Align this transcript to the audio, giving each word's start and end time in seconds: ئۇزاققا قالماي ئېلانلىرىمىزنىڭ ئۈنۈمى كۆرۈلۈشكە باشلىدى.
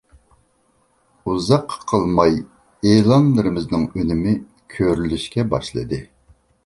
ئۇزاققا 1.33 1.77
قالماي 1.91 2.33
ئېلانلىرىمىزنىڭ 2.93 3.85
ئۈنۈمى 4.01 4.35
كۆرۈلۈشكە 4.77 5.47
باشلىدى. 5.53 6.01